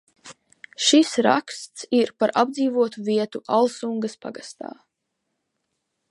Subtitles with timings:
[0.85, 4.73] Šis raksts ir par apdzīvotu vietu Alsungas pagastā.